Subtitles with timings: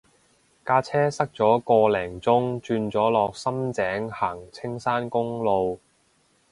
[0.65, 5.79] 架車塞咗個零鐘轉咗落深井行青山公路